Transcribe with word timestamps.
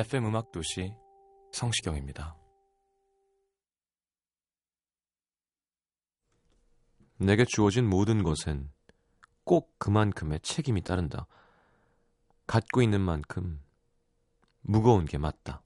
FM 0.00 0.24
음악 0.24 0.50
도시 0.50 0.94
성시경입니다. 1.52 2.34
내게 7.18 7.44
주어진 7.44 7.86
모든 7.86 8.22
것엔 8.22 8.70
꼭 9.44 9.78
그만큼의 9.78 10.40
책임이 10.40 10.80
따른다. 10.84 11.26
갖고 12.46 12.80
있는 12.80 13.02
만큼 13.02 13.62
무거운 14.62 15.04
게 15.04 15.18
맞다. 15.18 15.60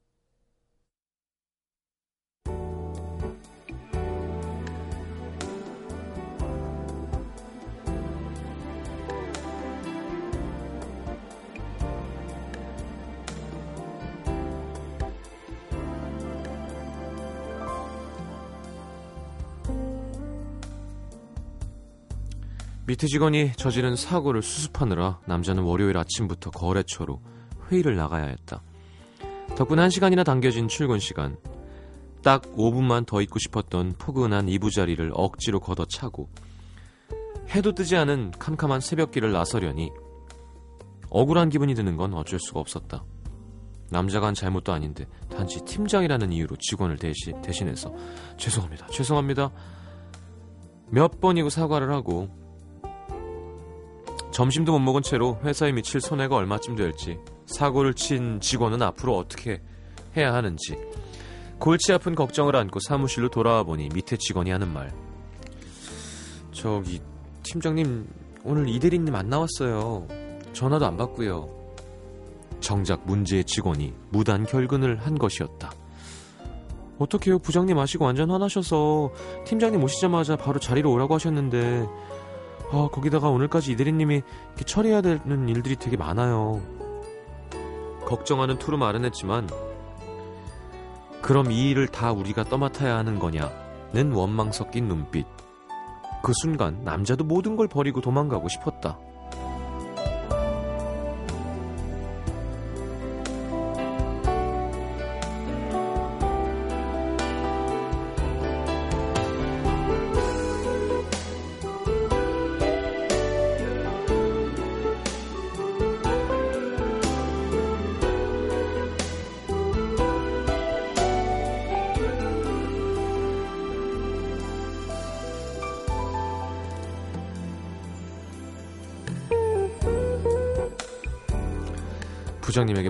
밑에 22.95 23.09
직원이 23.09 23.51
저지른 23.57 23.97
사고를 23.97 24.41
수습하느라 24.41 25.19
남자는 25.27 25.65
월요일 25.65 25.99
아침부터 25.99 26.53
거래처로 26.53 27.21
회의를 27.69 27.97
나가야 27.97 28.27
했다. 28.27 28.63
덕분에 29.57 29.83
한 29.83 29.91
시간이나 29.91 30.23
당겨진 30.23 30.69
출근 30.69 31.01
시간. 31.01 31.37
딱 32.23 32.43
5분만 32.53 33.05
더 33.05 33.21
있고 33.23 33.41
싶었던 33.41 33.95
포근한 33.99 34.49
이부자리를 34.49 35.11
억지로 35.13 35.59
걷어차고 35.59 36.29
해도 37.51 37.75
뜨지 37.75 37.97
않은 37.97 38.31
캄캄한 38.39 38.81
새벽길을 38.81 39.33
나서려니 39.33 39.91
억울한 41.11 41.49
기분이 41.49 41.75
드는 41.75 41.97
건 41.97 42.15
어쩔 42.15 42.39
수가 42.39 42.61
없었다. 42.61 43.05
남자가 43.91 44.29
한 44.29 44.35
잘못도 44.35 44.73
아닌데 44.73 45.09
단지 45.29 45.61
팀장이라는 45.65 46.31
이유로 46.31 46.57
직원을 46.61 46.99
대시, 46.99 47.33
대신해서 47.43 47.93
죄송합니다. 48.37 48.87
죄송합니다. 48.87 49.51
몇 50.91 51.21
번이고 51.21 51.51
사과를 51.51 51.93
하고 51.93 52.44
점심도 54.35 54.73
못 54.73 54.81
먹은 54.81 55.03
채로 55.03 55.39
회사에 55.45 55.71
미칠 55.71 56.01
손해가 56.01 56.35
얼마쯤 56.35 56.75
될지 56.75 57.21
사고를 57.47 57.95
친 57.95 58.41
직원은 58.41 58.83
앞으로 58.83 59.17
어떻게 59.17 59.63
해야 60.17 60.35
하는지. 60.35 60.77
골치 61.61 61.93
아픈 61.93 62.17
걱정을 62.17 62.57
안고 62.57 62.81
사무실로 62.81 63.29
돌아와 63.29 63.63
보니 63.63 63.91
밑에 63.95 64.17
직원이 64.17 64.51
하는 64.51 64.73
말. 64.73 64.93
저기 66.51 67.01
팀장님 67.45 68.09
오늘 68.43 68.69
이대리님 68.69 69.15
안 69.15 69.29
나왔어요. 69.29 70.09
전화도 70.53 70.85
안 70.85 70.97
받고요. 70.97 71.49
정작 72.59 73.07
문제의 73.07 73.45
직원이 73.45 73.95
무단 74.11 74.45
결근을 74.47 74.97
한 74.97 75.17
것이었다. 75.17 75.71
어떡해요? 76.99 77.39
부장님 77.39 77.79
아시고 77.79 78.05
완전 78.05 78.33
화나셔서 78.33 79.13
팀장님 79.47 79.81
오시자마자 79.85 80.35
바로 80.35 80.59
자리로 80.59 80.91
오라고 80.91 81.15
하셨는데 81.15 81.87
아, 82.75 82.89
거기다가 82.89 83.29
오늘까지 83.29 83.71
이대리님이 83.71 84.15
이렇게 84.17 84.65
처리해야 84.65 85.01
되는 85.01 85.49
일들이 85.49 85.77
되게 85.77 85.97
많아요. 85.97 86.61
걱정하는 88.05 88.59
투로 88.59 88.77
말은 88.79 89.05
했지만, 89.05 89.49
그럼 91.23 91.53
이 91.53 91.71
일을 91.71 91.87
다 91.87 92.11
우리가 92.11 92.45
떠맡아야 92.45 92.97
하는 92.97 93.21
거냐는 93.21 94.13
원망 94.13 94.51
섞인 94.51 94.89
눈빛. 94.89 95.25
그 96.25 96.33
순간 96.43 96.83
남자도 96.83 97.23
모든 97.23 97.55
걸 97.55 97.69
버리고 97.69 98.01
도망가고 98.01 98.49
싶었다. 98.49 98.99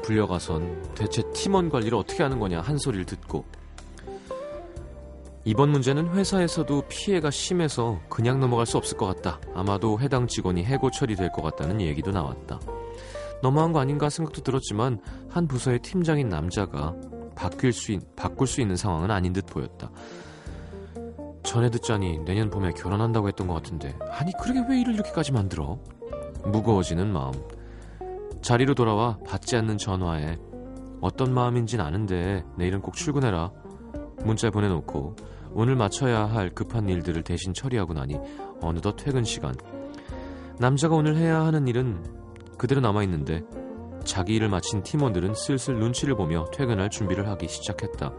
불려가선 0.04 0.94
대체 0.94 1.22
팀원 1.32 1.70
관리를 1.70 1.96
어떻게 1.96 2.22
하는 2.22 2.38
거냐 2.38 2.60
한 2.60 2.76
소리를 2.76 3.06
듣고 3.06 3.44
이번 5.46 5.70
문제는 5.70 6.08
회사에서도 6.14 6.82
피해가 6.88 7.30
심해서 7.30 8.00
그냥 8.08 8.40
넘어갈 8.40 8.64
수 8.64 8.78
없을 8.78 8.96
것 8.96 9.06
같다. 9.06 9.40
아마도 9.54 10.00
해당 10.00 10.26
직원이 10.26 10.64
해고 10.64 10.90
처리될 10.90 11.32
것 11.32 11.42
같다는 11.42 11.82
얘기도 11.82 12.12
나왔다. 12.12 12.60
너무한 13.42 13.72
거 13.72 13.78
아닌가 13.78 14.08
생각도 14.08 14.40
들었지만 14.40 15.00
한 15.28 15.46
부서의 15.46 15.80
팀장인 15.80 16.30
남자가 16.30 16.94
바뀔 17.34 17.74
수 17.74 17.92
있, 17.92 18.00
바꿀 18.16 18.46
수 18.46 18.62
있는 18.62 18.74
상황은 18.76 19.10
아닌 19.10 19.34
듯 19.34 19.44
보였다. 19.44 19.90
전에 21.42 21.68
듣자니 21.68 22.20
내년 22.20 22.48
봄에 22.48 22.72
결혼한다고 22.72 23.28
했던 23.28 23.46
것 23.46 23.52
같은데 23.52 23.94
아니 24.12 24.32
그러게 24.40 24.64
왜 24.66 24.80
일을 24.80 24.94
이렇게까지 24.94 25.32
만들어? 25.32 25.78
무거워지는 26.46 27.12
마음. 27.12 27.32
자리로 28.44 28.74
돌아와 28.74 29.16
받지 29.26 29.56
않는 29.56 29.78
전화에 29.78 30.36
어떤 31.00 31.32
마음인진 31.32 31.80
아는데 31.80 32.44
내일은 32.58 32.82
꼭 32.82 32.94
출근해라. 32.94 33.50
문자 34.22 34.50
보내놓고 34.50 35.16
오늘 35.54 35.76
마쳐야 35.76 36.26
할 36.26 36.50
급한 36.50 36.86
일들을 36.90 37.22
대신 37.22 37.54
처리하고 37.54 37.94
나니 37.94 38.18
어느덧 38.60 38.96
퇴근 38.96 39.24
시간. 39.24 39.54
남자가 40.58 40.94
오늘 40.94 41.16
해야 41.16 41.40
하는 41.40 41.66
일은 41.66 42.04
그대로 42.58 42.82
남아있는데 42.82 43.40
자기 44.04 44.34
일을 44.34 44.50
마친 44.50 44.82
팀원들은 44.82 45.32
슬슬 45.32 45.78
눈치를 45.78 46.14
보며 46.14 46.44
퇴근할 46.52 46.90
준비를 46.90 47.26
하기 47.28 47.48
시작했다. 47.48 48.12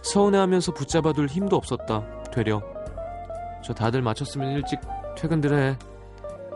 서운해하면서 0.00 0.72
붙잡아둘 0.72 1.26
힘도 1.26 1.56
없었다. 1.56 2.22
되려 2.32 2.62
저 3.62 3.74
다들 3.74 4.00
마쳤으면 4.00 4.52
일찍 4.52 4.80
퇴근들 5.18 5.54
해. 5.54 5.78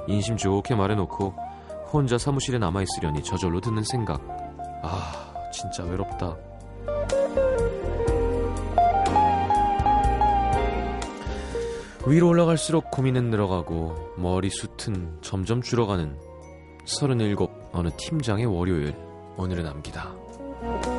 인심 0.07 0.39
좋게 0.39 0.75
말해놓고 0.75 1.48
혼자 1.93 2.19
사무실에 2.19 2.59
남아있으려니 2.59 3.23
저절로 3.23 3.61
드는 3.61 3.83
생각. 3.83 4.21
아, 4.83 5.33
진짜 5.53 5.83
외롭다. 5.85 6.37
위로 12.07 12.29
올라갈수록 12.29 12.91
고민은 12.91 13.31
늘어가고 13.31 14.15
머리숱은 14.17 15.19
점점 15.21 15.61
줄어가는 15.61 16.19
37 16.87 17.37
어느 17.73 17.91
팀장의 17.97 18.47
월요일 18.47 18.95
오늘을 19.37 19.63
남기다. 19.63 20.98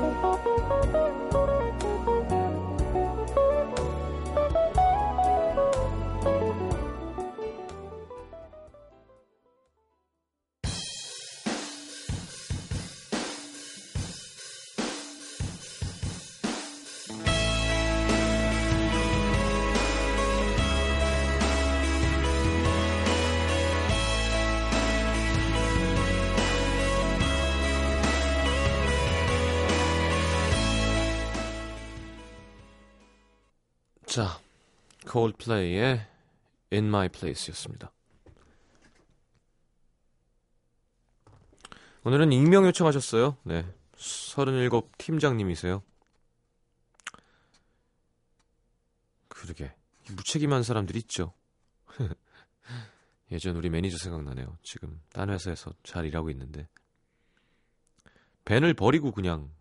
콜드플레이의 35.20 36.08
In 36.72 36.86
My 36.86 37.10
Place였습니다. 37.10 37.92
오늘은 42.06 42.32
익명 42.32 42.66
요청하셨어요. 42.66 43.36
네. 43.44 43.66
37 43.98 44.70
팀장님이세요. 44.98 45.84
그러게. 49.28 49.76
무책임한 50.12 50.64
사람들이 50.64 51.00
있죠. 51.00 51.34
예전 53.32 53.58
우리 53.58 53.70
매니저 53.70 53.98
생각나네요. 53.98 54.58
지금 54.64 55.02
딴 55.12 55.30
회사에서 55.30 55.74
잘 55.84 56.06
일하고 56.06 56.30
있는데. 56.30 56.70
벤을 58.46 58.74
버리고 58.74 59.12
그냥, 59.12 59.52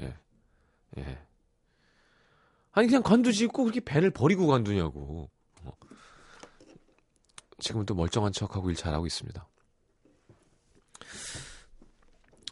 예, 0.00 0.16
예. 0.98 1.26
아니, 2.74 2.86
그냥 2.88 3.02
관두지, 3.02 3.46
꼭 3.46 3.64
그렇게 3.64 3.80
벤을 3.80 4.10
버리고 4.10 4.46
관두냐고. 4.46 5.30
어. 5.62 5.72
지금은 7.58 7.86
또 7.86 7.94
멀쩡한 7.94 8.32
척하고 8.32 8.70
일 8.70 8.76
잘하고 8.76 9.06
있습니다. 9.06 9.48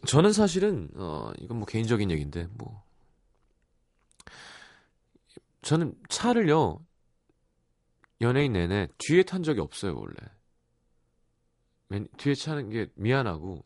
저는 0.06 0.32
사실은 0.32 0.88
어 0.96 1.32
이건 1.38 1.58
뭐 1.58 1.66
개인적인 1.66 2.10
얘기인데 2.10 2.48
뭐 2.52 2.82
저는 5.62 5.94
차를요 6.08 6.84
연예인 8.20 8.52
내내 8.52 8.88
뒤에 8.98 9.22
탄 9.22 9.42
적이 9.42 9.60
없어요 9.60 9.96
원래 9.96 10.14
맨, 11.88 12.08
뒤에 12.16 12.34
차는 12.34 12.70
게 12.70 12.88
미안하고 12.94 13.64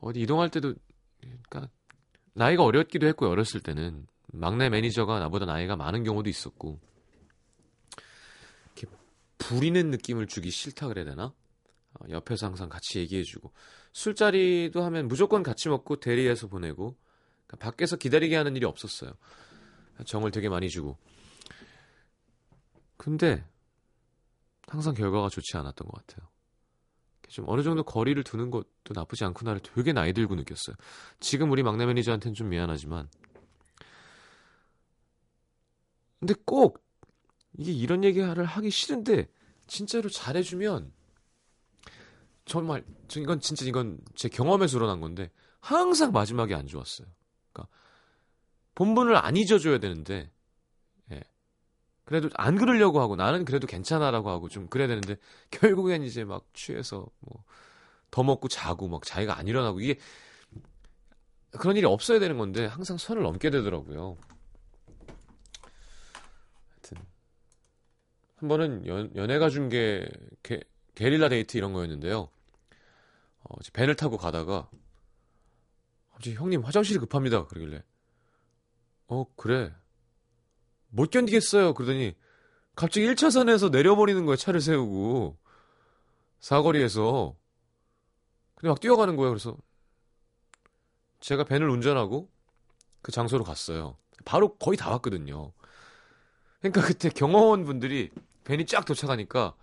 어디 0.00 0.20
이동할 0.20 0.50
때도 0.50 0.74
그러니까 1.20 1.68
나이가 2.34 2.62
어렸기도 2.62 3.06
했고 3.06 3.26
어렸을 3.26 3.60
때는 3.60 4.06
막내 4.32 4.68
매니저가 4.68 5.18
나보다 5.20 5.46
나이가 5.46 5.76
많은 5.76 6.04
경우도 6.04 6.28
있었고 6.28 6.80
이렇게 8.76 8.96
부리는 9.38 9.90
느낌을 9.90 10.26
주기 10.26 10.50
싫다 10.50 10.88
그래야 10.88 11.04
되나 11.04 11.24
어, 11.24 12.04
옆에서 12.08 12.46
항상 12.46 12.68
같이 12.68 12.98
얘기해주고 12.98 13.52
술자리도 13.92 14.82
하면 14.84 15.08
무조건 15.08 15.42
같이 15.42 15.68
먹고 15.68 16.00
대리해서 16.00 16.48
보내고 16.48 16.96
그러니까 17.46 17.70
밖에서 17.70 17.96
기다리게 17.96 18.34
하는 18.36 18.56
일이 18.56 18.64
없었어요. 18.64 19.12
정을 20.06 20.30
되게 20.30 20.48
많이 20.48 20.68
주고. 20.70 20.96
근데 22.96 23.44
항상 24.66 24.94
결과가 24.94 25.28
좋지 25.28 25.56
않았던 25.56 25.86
것 25.86 26.06
같아요. 26.06 26.28
좀 27.28 27.44
어느 27.48 27.62
정도 27.62 27.82
거리를 27.82 28.22
두는 28.24 28.50
것도 28.50 28.92
나쁘지 28.94 29.24
않구나를 29.24 29.60
되게 29.60 29.92
나이 29.92 30.12
들고 30.12 30.34
느꼈어요. 30.34 30.76
지금 31.20 31.50
우리 31.50 31.62
막내 31.62 31.86
매니저한테는 31.86 32.34
좀 32.34 32.50
미안하지만 32.50 33.08
근데 36.22 36.34
꼭 36.44 36.82
이게 37.58 37.72
이런 37.72 38.04
얘기를 38.04 38.44
하기 38.44 38.70
싫은데 38.70 39.28
진짜로 39.66 40.08
잘해주면 40.08 40.92
정말 42.44 42.84
이건 43.16 43.40
진짜 43.40 43.64
이건 43.64 43.98
제 44.14 44.28
경험에서 44.28 44.76
우러난 44.78 45.00
건데 45.00 45.30
항상 45.60 46.12
마지막에 46.12 46.54
안 46.54 46.66
좋았어요. 46.66 47.08
그러니까 47.52 47.74
본분을 48.76 49.16
안 49.16 49.36
잊어줘야 49.36 49.78
되는데 49.78 50.30
예. 51.10 51.22
그래도 52.04 52.28
안 52.34 52.56
그러려고 52.56 53.00
하고 53.00 53.16
나는 53.16 53.44
그래도 53.44 53.66
괜찮아라고 53.66 54.30
하고 54.30 54.48
좀 54.48 54.68
그래야 54.68 54.86
되는데 54.86 55.16
결국엔 55.50 56.04
이제 56.04 56.24
막 56.24 56.46
취해서 56.54 57.06
뭐 57.20 57.44
더 58.12 58.22
먹고 58.22 58.46
자고 58.46 58.86
막 58.86 59.04
자기가 59.04 59.36
안 59.36 59.48
일어나고 59.48 59.80
이게 59.80 59.98
그런 61.58 61.76
일이 61.76 61.86
없어야 61.86 62.20
되는 62.20 62.38
건데 62.38 62.66
항상 62.66 62.96
선을 62.98 63.22
넘게 63.22 63.50
되더라고요. 63.50 64.16
하여튼 66.70 66.98
한 68.42 68.48
번은 68.48 68.86
연, 68.86 69.14
연애가 69.14 69.48
준 69.50 69.68
게 69.68 70.06
게릴라 70.96 71.28
데이트 71.28 71.56
이런 71.56 71.72
거였는데요. 71.72 72.28
어, 73.44 73.56
밴을 73.72 73.94
타고 73.94 74.16
가다가 74.16 74.68
갑자기 76.12 76.34
형님 76.34 76.62
화장실이 76.62 76.98
급합니다. 76.98 77.46
그러길래 77.46 77.84
어 79.06 79.26
그래 79.36 79.72
못 80.88 81.10
견디겠어요. 81.10 81.74
그러더니 81.74 82.16
갑자기 82.74 83.06
1차선에서 83.06 83.70
내려버리는 83.70 84.24
거예요. 84.26 84.36
차를 84.36 84.60
세우고 84.60 85.38
사거리에서 86.40 87.36
근데 88.56 88.68
막 88.70 88.80
뛰어가는 88.80 89.14
거예요. 89.14 89.30
그래서 89.30 89.56
제가 91.20 91.44
밴을 91.44 91.70
운전하고 91.70 92.28
그 93.02 93.12
장소로 93.12 93.44
갔어요. 93.44 93.96
바로 94.24 94.56
거의 94.56 94.76
다 94.76 94.90
왔거든요. 94.90 95.52
그러니까 96.60 96.80
그때 96.82 97.08
경호원 97.08 97.64
분들이 97.64 98.10
밴이 98.44 98.66
쫙 98.66 98.84
도착하니까 98.84 99.54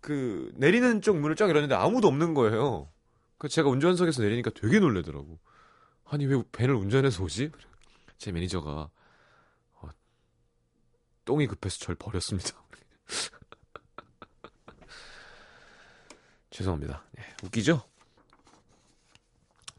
그 0.00 0.50
내리는 0.54 1.00
쪽 1.02 1.18
문을 1.18 1.36
쫙 1.36 1.48
열었는데 1.48 1.74
아무도 1.74 2.08
없는 2.08 2.34
거예요. 2.34 2.90
그 3.38 3.48
제가 3.48 3.68
운전석에서 3.68 4.22
내리니까 4.22 4.50
되게 4.50 4.80
놀래더라고. 4.80 5.38
아니 6.04 6.26
왜 6.26 6.42
밴을 6.52 6.74
운전해서 6.74 7.22
오지? 7.22 7.52
제 8.18 8.32
매니저가 8.32 8.90
어, 9.74 9.88
똥이 11.24 11.46
급해서 11.46 11.78
절 11.78 11.94
버렸습니다. 11.94 12.50
죄송합니다. 16.50 17.04
네, 17.12 17.22
웃기죠? 17.44 17.82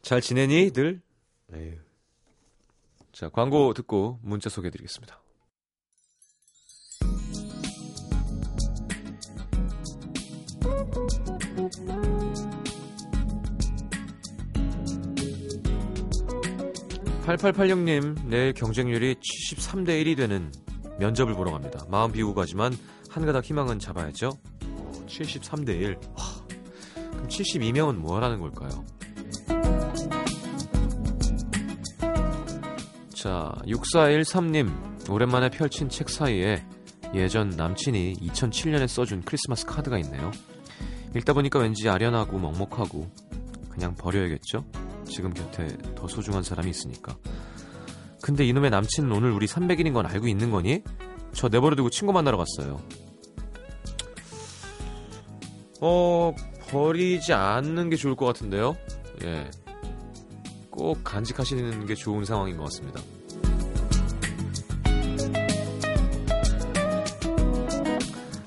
잘 0.01 0.21
지내니 0.21 0.71
늘? 0.71 1.01
에휴. 1.53 1.77
자 3.11 3.29
광고 3.29 3.73
듣고 3.73 4.19
문자 4.23 4.49
소개해드리겠습니다. 4.49 5.21
8886님, 17.37 18.25
내일 18.25 18.53
경쟁률이 18.53 19.15
73대 19.15 20.03
1이 20.03 20.17
되는 20.17 20.51
면접을 20.99 21.33
보러 21.33 21.51
갑니다. 21.51 21.85
마음 21.89 22.11
비우고 22.11 22.33
가지만 22.33 22.75
한 23.09 23.25
가닥 23.25 23.45
희망은 23.45 23.79
잡아야죠. 23.79 24.31
73대 25.07 25.69
1. 25.69 25.97
와, 26.17 26.25
그럼 27.11 27.27
72명은 27.27 27.95
뭐 27.95 28.15
하라는 28.17 28.39
걸까요? 28.39 28.83
자, 33.13 33.53
6413님, 33.65 35.09
오랜만에 35.09 35.49
펼친 35.49 35.89
책 35.89 36.09
사이에 36.09 36.65
예전 37.13 37.49
남친이 37.49 38.15
2007년에 38.15 38.87
써준 38.87 39.21
크리스마스 39.21 39.65
카드가 39.65 39.97
있네요. 39.99 40.31
읽다 41.15 41.33
보니까 41.33 41.59
왠지 41.59 41.87
아련하고 41.87 42.39
먹먹하고 42.39 43.09
그냥 43.69 43.95
버려야겠죠? 43.95 44.65
지금 45.11 45.33
곁에 45.33 45.67
더 45.95 46.07
소중한 46.07 46.41
사람이 46.41 46.69
있으니까. 46.69 47.15
근데 48.21 48.45
이놈의 48.45 48.69
남친은 48.71 49.11
오늘 49.11 49.31
우리 49.31 49.45
300일인 49.45 49.93
건 49.93 50.05
알고 50.05 50.27
있는 50.27 50.51
거니? 50.51 50.81
저 51.33 51.49
내버려두고 51.49 51.89
친구 51.89 52.13
만나러 52.13 52.37
갔어요. 52.37 52.81
어, 55.81 56.33
버리지 56.69 57.33
않는 57.33 57.89
게 57.89 57.95
좋을 57.95 58.15
것 58.15 58.25
같은데요? 58.25 58.77
예. 59.23 59.49
꼭 60.69 61.03
간직하시는 61.03 61.85
게 61.85 61.95
좋은 61.95 62.23
상황인 62.23 62.57
것 62.57 62.63
같습니다. 62.65 63.01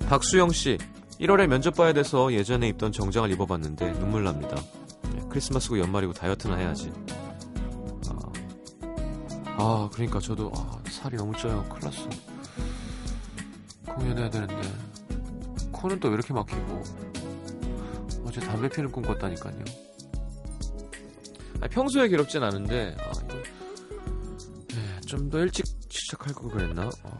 박수영 0.09 0.50
씨, 0.50 0.78
1월에 1.21 1.47
면접 1.49 1.75
봐야 1.75 1.92
돼서 1.92 2.33
예전에 2.33 2.68
입던 2.68 2.92
정장을 2.92 3.30
입어봤는데 3.33 3.92
눈물 3.94 4.25
납니다. 4.25 4.56
크리스마스고 5.34 5.80
연말이고 5.80 6.12
다이어트나 6.12 6.54
해야지. 6.54 6.92
아, 8.06 9.56
아 9.56 9.90
그러니까 9.92 10.20
저도 10.20 10.52
아, 10.54 10.80
살이 10.88 11.16
너무 11.16 11.36
쪄요. 11.36 11.64
큰일 11.68 11.80
났어. 11.80 12.08
공연해야 13.84 14.30
되는데 14.30 14.62
코는 15.72 15.98
또 15.98 16.06
왜 16.08 16.14
이렇게 16.14 16.32
막히고 16.32 16.82
어제 18.24 18.40
담배 18.42 18.68
피는 18.68 18.92
꿈 18.92 19.02
꿨다니까요. 19.02 19.58
아, 21.60 21.66
평소에 21.68 22.06
괴롭진 22.06 22.44
않은데 22.44 22.96
아, 23.00 23.10
네, 24.68 25.00
좀더 25.04 25.40
일찍 25.40 25.64
시작할 25.88 26.32
걸 26.32 26.50
그랬나? 26.52 26.88
어. 27.02 27.18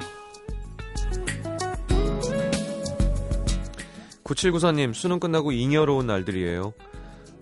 9794님, 4.23 4.95
수능 4.95 5.19
끝나고 5.19 5.51
잉여로운 5.51 6.07
날들이에요. 6.07 6.73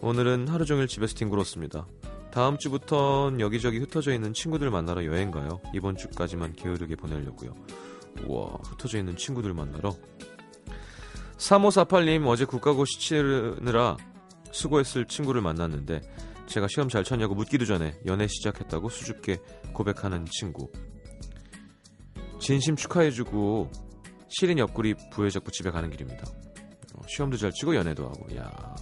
오늘은 0.04 0.48
하루 0.48 0.64
종일 0.64 0.88
집에서 0.88 1.14
뒹굴었습니다. 1.14 1.86
다음 2.32 2.58
주부턴 2.58 3.38
여기저기 3.40 3.78
흩어져 3.78 4.12
있는 4.12 4.34
친구들 4.34 4.68
만나러 4.68 5.04
여행 5.04 5.30
가요. 5.30 5.60
이번 5.72 5.96
주까지만 5.96 6.54
게으르게 6.54 6.96
보내려고요. 6.96 7.54
우와, 8.26 8.58
흩어져 8.64 8.98
있는 8.98 9.16
친구들 9.16 9.54
만나러. 9.54 9.94
3548님, 11.36 12.26
어제 12.26 12.44
국가고시 12.44 12.98
치르느라 12.98 13.96
수고했을 14.50 15.06
친구를 15.06 15.40
만났는데 15.40 16.00
제가 16.46 16.66
시험 16.68 16.88
잘 16.88 17.04
쳤냐고 17.04 17.36
묻기도 17.36 17.64
전에 17.64 17.94
연애 18.04 18.26
시작했다고 18.26 18.88
수줍게 18.88 19.38
고백하는 19.72 20.26
친구. 20.28 20.72
진심 22.40 22.74
축하해주고 22.74 23.70
시린 24.26 24.58
옆구리 24.58 24.94
부여잡고 25.12 25.52
집에 25.52 25.70
가는 25.70 25.88
길입니다. 25.90 26.24
어, 26.96 27.02
시험도 27.06 27.36
잘 27.36 27.52
치고 27.52 27.76
연애도 27.76 28.04
하고, 28.04 28.36
야. 28.36 28.74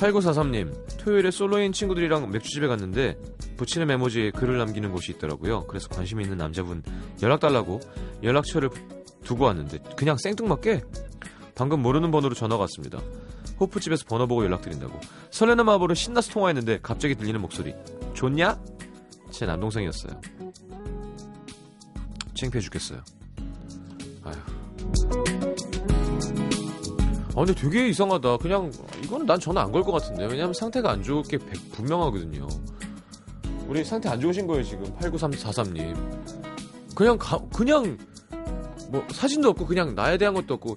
8943님, 0.00 0.96
토요일에 0.98 1.30
솔로인 1.30 1.72
친구들이랑 1.72 2.30
맥주집에 2.30 2.66
갔는데 2.66 3.18
붙이는 3.58 3.86
메모지에 3.86 4.30
글을 4.30 4.56
남기는 4.56 4.90
곳이 4.92 5.12
있더라고요. 5.12 5.66
그래서 5.66 5.88
관심 5.88 6.20
있는 6.20 6.38
남자분 6.38 6.82
연락 7.22 7.40
달라고 7.40 7.80
연락처를 8.22 8.70
두고 9.22 9.44
왔는데 9.44 9.78
그냥 9.96 10.16
생뚱맞게 10.16 10.82
방금 11.54 11.82
모르는 11.82 12.10
번호로 12.10 12.34
전화가 12.34 12.62
왔습니다. 12.62 12.98
호프집에서 13.60 14.06
번호 14.06 14.26
보고 14.26 14.42
연락드린다고. 14.42 14.98
설레는 15.30 15.66
마음으로 15.66 15.92
신나서 15.92 16.32
통화했는데 16.32 16.80
갑자기 16.82 17.14
들리는 17.14 17.38
목소리. 17.38 17.74
좋냐? 18.14 18.58
제 19.30 19.44
남동생이었어요. 19.44 20.18
창피해 22.34 22.62
죽겠어요. 22.62 23.02
아휴. 24.24 25.39
아 27.40 27.44
근데 27.44 27.54
되게 27.54 27.88
이상하다. 27.88 28.36
그냥 28.36 28.70
이거는 29.02 29.24
난 29.24 29.40
전화 29.40 29.62
안 29.62 29.72
걸 29.72 29.82
것 29.82 29.92
같은데. 29.92 30.26
왜냐면 30.26 30.52
상태가 30.52 30.90
안 30.90 31.02
좋을 31.02 31.22
게 31.22 31.38
백- 31.38 31.72
분명하거든요. 31.72 32.46
우리 33.66 33.82
상태 33.82 34.10
안 34.10 34.20
좋으신 34.20 34.46
거예요 34.46 34.62
지금 34.62 34.84
89343님. 34.98 35.96
그냥 36.94 37.16
가, 37.18 37.38
그냥 37.54 37.96
뭐 38.90 39.02
사진도 39.10 39.48
없고 39.50 39.64
그냥 39.64 39.94
나에 39.94 40.18
대한 40.18 40.34
것도 40.34 40.54
없고 40.54 40.76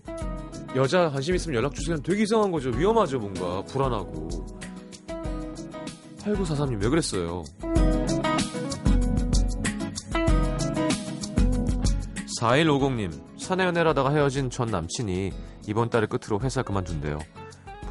여자 0.78 1.10
관심 1.10 1.36
있으면 1.36 1.58
연락 1.58 1.76
주세요. 1.76 1.98
되게 1.98 2.24
이상한 2.24 2.50
거죠. 2.52 2.70
위험하죠 2.70 3.20
뭔가 3.20 3.62
불안하고. 3.64 4.30
8943님 6.20 6.82
왜 6.82 6.88
그랬어요? 6.90 7.44
4150님 12.40 13.12
사내 13.44 13.66
연애를 13.66 13.90
하다가 13.90 14.12
헤어진 14.12 14.50
전 14.50 14.70
남친이 14.70 15.34
이번 15.68 15.90
달을 15.90 16.08
끝으로 16.08 16.40
회사 16.40 16.64
그만둔대요. 16.64 17.20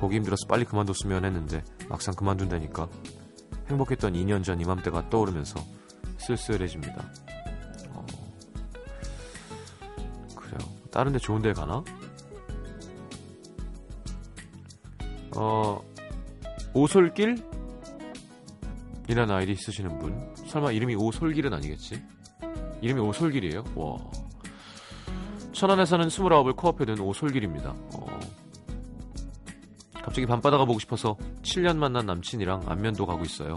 보기 0.01 0.17
힘들어서 0.17 0.47
빨리 0.49 0.65
그만뒀으면 0.65 1.27
했는데 1.27 1.63
막상 1.91 2.15
그만둔다니까 2.15 2.89
행복했던 3.69 4.15
2년 4.15 4.43
전 4.43 4.59
이맘때가 4.63 5.11
떠오르면서 5.11 5.61
쓸쓸해집니다. 6.17 7.05
어, 7.91 8.07
그래요. 10.35 10.59
다른 10.91 11.13
데 11.13 11.19
좋은 11.19 11.43
데 11.43 11.53
가나? 11.53 11.85
어, 15.37 15.85
오솔길? 16.73 17.45
이라는 19.07 19.35
아이디 19.35 19.55
쓰시는 19.55 19.99
분. 19.99 20.35
설마 20.47 20.73
이름이 20.73 20.97
오솔길은 20.97 21.53
아니겠지? 21.53 22.03
이름이 22.81 23.01
오솔길이에요? 23.03 23.65
와. 23.75 24.22
천안에 25.63 25.85
사는 25.85 26.05
29을 26.09 26.57
코앞에 26.57 26.85
둔 26.85 26.99
오솔길입니다. 26.99 27.71
어. 27.71 28.21
갑자기 29.95 30.27
밤바다가 30.27 30.65
보고 30.65 30.81
싶어서 30.81 31.17
7년 31.43 31.77
만난 31.77 32.05
남친이랑 32.05 32.65
안면도 32.67 33.07
가고 33.07 33.23
있어요. 33.23 33.55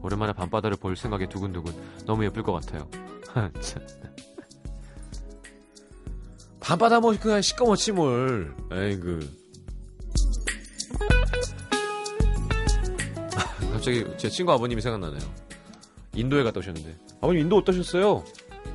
오랜만에 0.00 0.32
밤바다를 0.32 0.78
볼 0.78 0.96
생각에 0.96 1.28
두근두근 1.28 1.74
너무 2.06 2.24
예쁠 2.24 2.42
것 2.42 2.52
같아요. 2.54 2.88
참. 3.60 3.86
밤바다 6.60 7.00
뭐 7.00 7.14
그냥 7.20 7.42
시꺼멓지 7.42 7.92
뭘. 7.92 8.56
에이그. 8.72 9.42
갑자기 13.72 14.06
제 14.16 14.30
친구 14.30 14.52
아버님이 14.52 14.80
생각나네요. 14.80 15.20
인도에 16.14 16.44
갔다 16.44 16.60
오셨는데. 16.60 16.96
아버님 17.20 17.42
인도 17.42 17.58
어떠셨어요? 17.58 18.24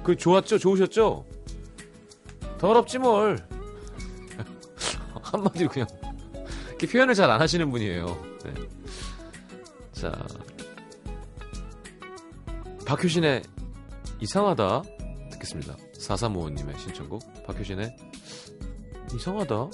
그 0.04 0.16
좋았죠? 0.16 0.60
좋으셨죠? 0.60 1.37
더럽지 2.58 2.98
뭘. 3.00 3.38
한마디로 5.22 5.70
그냥 5.70 5.88
이렇게 6.70 6.88
표현을 6.88 7.14
잘 7.16 7.30
안 7.30 7.42
하시는 7.42 7.70
분이에요. 7.72 8.06
네. 8.44 8.54
자, 9.94 10.12
박효신의 12.86 13.44
이상하다 14.22 14.84
듣겠습니다. 15.32 15.76
4355님의 16.00 16.78
신청곡 16.80 17.46
박효신의 17.46 17.96
이상하다. 19.16 19.70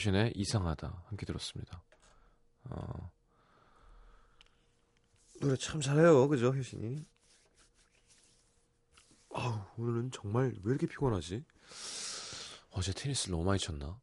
박효신의 0.00 0.32
이상하다 0.34 1.04
함께 1.06 1.26
들었습니다. 1.26 1.82
어, 2.64 3.10
노래 5.40 5.56
참 5.56 5.80
잘해요, 5.80 6.26
그죠, 6.28 6.48
효신이? 6.48 7.04
아우, 9.34 9.60
오늘은 9.76 10.10
정말 10.10 10.54
왜 10.62 10.70
이렇게 10.70 10.86
피곤하지? 10.86 11.44
어제 12.72 12.92
테니스를 12.92 13.32
너무 13.32 13.44
많이 13.44 13.58
쳤나? 13.58 14.00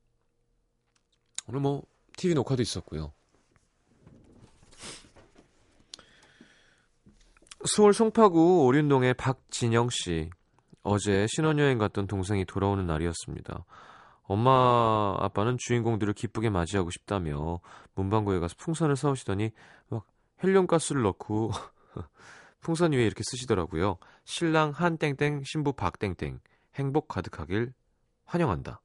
오늘 1.48 1.60
뭐 1.60 1.84
TV 2.16 2.36
녹화도 2.36 2.62
있었고요. 2.62 3.14
서울 7.66 7.94
송파구 7.94 8.66
오륜동의 8.66 9.16
박진영 9.16 9.90
씨. 9.92 10.30
어제 10.84 11.26
신혼여행 11.28 11.78
갔던 11.80 12.08
동생이 12.08 12.46
돌아오는 12.46 12.86
날이었습니다. 12.86 13.66
엄마 14.28 15.16
아빠는 15.20 15.58
주인공들을 15.58 16.14
기쁘게 16.14 16.50
맞이하고 16.50 16.92
싶다며 16.92 17.62
문방구에 17.96 18.40
가서 18.40 18.56
풍선을 18.58 18.98
사오시더니 18.98 19.52
막 19.88 20.06
헬륨가스를 20.44 21.02
넣고 21.02 21.52
풍선 22.60 22.92
위에 22.92 23.06
이렇게 23.06 23.24
쓰시더라고요. 23.24 23.98
신랑 24.26 24.72
한 24.72 24.98
땡땡 24.98 25.44
신부 25.46 25.74
박 25.74 25.98
땡땡 25.98 26.40
행복 26.76 27.08
가득하길 27.08 27.74
환영한다. 28.26 28.82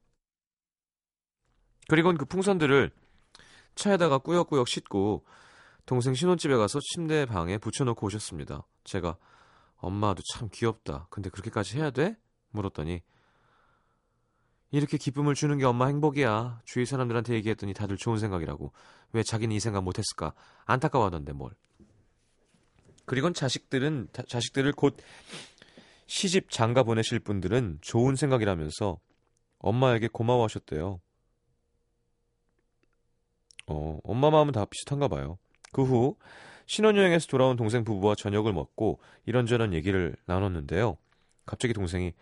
그리고는 1.89 2.17
그 2.17 2.25
풍선들을 2.25 2.91
차에다가 3.75 4.19
꾸역꾸역 4.19 4.67
싣고 4.69 5.25
동생 5.85 6.13
신혼집에 6.13 6.55
가서 6.55 6.79
침대 6.79 7.25
방에 7.25 7.57
붙여놓고 7.57 8.07
오셨습니다. 8.07 8.65
제가 8.85 9.17
엄마도 9.75 10.21
참 10.31 10.47
귀엽다. 10.53 11.07
근데 11.09 11.29
그렇게까지 11.29 11.77
해야 11.77 11.91
돼? 11.91 12.15
물었더니 12.51 13.01
이렇게 14.73 14.97
기쁨을 14.97 15.35
주는 15.35 15.55
게 15.59 15.65
엄마 15.65 15.85
행복이야. 15.85 16.61
주위 16.65 16.87
사람들한테 16.87 17.35
얘기했더니 17.35 17.75
다들 17.75 17.95
좋은 17.95 18.17
생각이라고. 18.17 18.73
왜 19.11 19.21
자기는 19.21 19.55
이 19.55 19.59
생각 19.59 19.83
못했을까? 19.83 20.33
안타까워하던데 20.65 21.31
뭘. 21.33 21.51
그리곤 23.05 23.35
자식들은 23.35 24.07
자- 24.13 24.23
자식들을 24.27 24.71
곧 24.71 24.97
시집 26.07 26.49
장가 26.49 26.81
보내실 26.81 27.19
분들은 27.19 27.77
좋은 27.81 28.15
생각이라면서 28.15 28.97
엄마에게 29.59 30.07
고마워하셨대요. 30.07 30.99
어, 33.67 33.99
엄마 34.03 34.31
마음은 34.31 34.53
다 34.53 34.65
비슷한가 34.65 35.07
봐요. 35.07 35.37
그 35.71 35.83
후 35.83 36.15
신혼여행에서 36.65 37.27
돌아온 37.27 37.57
동생 37.57 37.83
부부와 37.83 38.15
저녁을 38.15 38.53
먹고 38.53 38.99
이런저런 39.27 39.73
얘기를 39.73 40.15
나눴는데요. 40.25 40.97
갑자기 41.45 41.73
동생이 41.75 42.13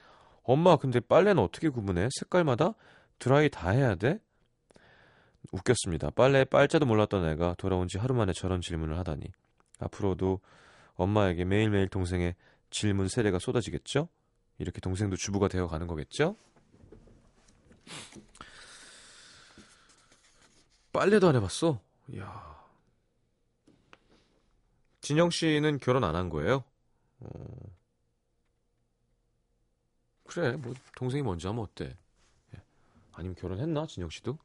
엄마 0.43 0.75
근데 0.77 0.99
빨래는 0.99 1.41
어떻게 1.41 1.69
구분해? 1.69 2.09
색깔마다 2.19 2.73
드라이 3.19 3.49
다 3.49 3.69
해야 3.71 3.95
돼? 3.95 4.19
웃겼습니다. 5.51 6.11
빨래에 6.11 6.45
빨자도 6.45 6.85
몰랐던 6.85 7.27
애가 7.29 7.55
돌아온 7.57 7.87
지 7.87 7.97
하루 7.97 8.13
만에 8.15 8.33
저런 8.33 8.61
질문을 8.61 8.97
하다니. 8.99 9.25
앞으로도 9.79 10.39
엄마에게 10.95 11.45
매일매일 11.45 11.87
동생의 11.89 12.35
질문 12.69 13.07
세례가 13.07 13.39
쏟아지겠죠? 13.39 14.07
이렇게 14.59 14.79
동생도 14.79 15.15
주부가 15.17 15.47
되어 15.47 15.67
가는 15.67 15.87
거겠죠? 15.87 16.35
빨래도 20.93 21.27
안 21.29 21.35
해봤어? 21.35 21.79
이야. 22.13 22.51
진영 25.01 25.29
씨는 25.29 25.79
결혼 25.79 26.03
안 26.03 26.15
한 26.15 26.29
거예요? 26.29 26.63
어. 27.19 27.29
그래, 30.31 30.55
뭐, 30.55 30.73
동생이 30.95 31.23
먼저 31.23 31.49
하면 31.49 31.63
어때? 31.63 31.93
예. 32.55 32.61
아니면 33.11 33.35
결혼했나? 33.35 33.85
진영 33.87 34.09
씨도? 34.09 34.37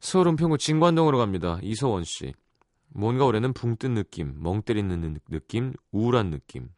서울 0.00 0.28
은평구 0.28 0.56
진관동으로 0.56 1.18
갑니다. 1.18 1.58
이서원 1.62 2.04
씨. 2.04 2.32
뭔가 2.88 3.26
올해는 3.26 3.52
붕 3.52 3.76
뜬 3.76 3.94
느낌, 3.94 4.42
멍 4.42 4.62
때리는 4.62 5.18
느낌, 5.28 5.74
우울한 5.92 6.30
느낌. 6.30 6.70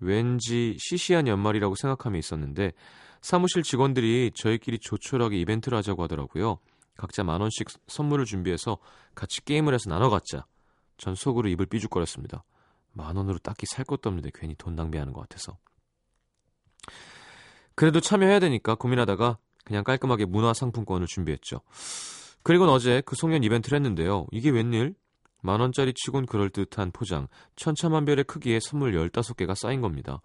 왠지 0.00 0.76
시시한 0.80 1.28
연말이라고 1.28 1.76
생각함이 1.76 2.18
있었는데 2.18 2.72
사무실 3.20 3.62
직원들이 3.62 4.32
저희끼리 4.34 4.80
조촐하게 4.80 5.38
이벤트를 5.38 5.78
하자고 5.78 6.02
하더라고요. 6.02 6.58
각자 6.96 7.22
만 7.22 7.40
원씩 7.40 7.68
선물을 7.86 8.24
준비해서 8.24 8.78
같이 9.14 9.44
게임을 9.44 9.74
해서 9.74 9.88
나눠 9.88 10.10
갖자. 10.10 10.44
전 10.96 11.14
속으로 11.14 11.48
입을 11.50 11.66
삐죽거렸습니다. 11.66 12.42
만 12.92 13.16
원으로 13.16 13.38
딱히 13.38 13.66
살 13.66 13.84
것도 13.84 14.08
없는데 14.08 14.30
괜히 14.34 14.54
돈 14.56 14.74
낭비하는 14.74 15.12
것 15.12 15.20
같아서. 15.22 15.58
그래도 17.74 18.00
참여해야 18.00 18.38
되니까 18.40 18.74
고민하다가 18.74 19.38
그냥 19.64 19.84
깔끔하게 19.84 20.26
문화상품권을 20.26 21.06
준비했죠. 21.06 21.60
그리고 22.42 22.64
어제 22.66 23.02
그 23.06 23.16
송년 23.16 23.44
이벤트를 23.44 23.76
했는데요. 23.76 24.26
이게 24.32 24.50
웬일? 24.50 24.94
만 25.40 25.60
원짜리 25.60 25.92
치곤 25.94 26.26
그럴듯한 26.26 26.92
포장, 26.92 27.26
천차만별의 27.56 28.24
크기의 28.24 28.60
선물 28.60 28.92
15개가 28.92 29.54
쌓인 29.56 29.80
겁니다. 29.80 30.20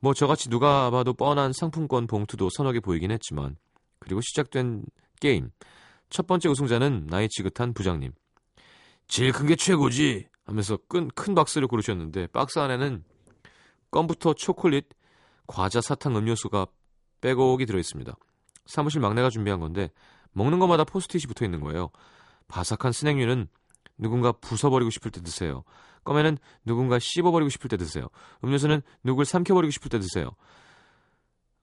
뭐 0.00 0.14
저같이 0.14 0.48
누가 0.48 0.90
봐도 0.90 1.12
뻔한 1.12 1.52
상품권 1.52 2.06
봉투도 2.06 2.48
개 2.72 2.80
보이긴 2.80 3.10
했지만 3.10 3.56
그리고 3.98 4.20
시작된 4.20 4.84
게임. 5.20 5.50
첫 6.10 6.26
번째 6.26 6.48
우승자는 6.48 7.06
나이 7.06 7.28
지긋한 7.28 7.74
부장님. 7.74 8.12
제일 9.08 9.32
큰 9.32 9.46
게 9.46 9.56
최고지! 9.56 10.28
하면서 10.48 10.78
큰, 10.88 11.08
큰 11.08 11.34
박스를 11.34 11.68
고르셨는데 11.68 12.28
박스 12.28 12.58
안에는 12.58 13.04
껌부터 13.90 14.32
초콜릿, 14.32 14.88
과자, 15.46 15.82
사탕, 15.82 16.16
음료수가 16.16 16.66
빼곡이 17.20 17.66
들어있습니다. 17.66 18.16
사무실 18.64 19.00
막내가 19.00 19.28
준비한 19.28 19.60
건데 19.60 19.90
먹는 20.32 20.58
것마다 20.58 20.84
포스트잇이 20.84 21.26
붙어 21.26 21.44
있는 21.44 21.60
거예요. 21.60 21.90
바삭한 22.48 22.92
스낵류는 22.92 23.48
누군가 23.98 24.32
부숴버리고 24.32 24.90
싶을 24.90 25.10
때 25.10 25.20
드세요. 25.20 25.64
껌에는 26.04 26.38
누군가 26.64 26.98
씹어버리고 26.98 27.50
싶을 27.50 27.68
때 27.68 27.76
드세요. 27.76 28.08
음료수는 28.42 28.80
누굴 29.04 29.26
삼켜버리고 29.26 29.70
싶을 29.70 29.90
때 29.90 29.98
드세요. 29.98 30.30